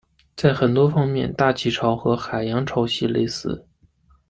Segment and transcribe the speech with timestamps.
[0.35, 3.63] 在很多方面大气潮和海洋潮汐类似。